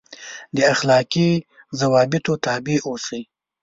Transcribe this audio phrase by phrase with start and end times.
[0.55, 1.29] دا اخلاقي
[1.79, 3.21] ضوابطو تابع اوسي.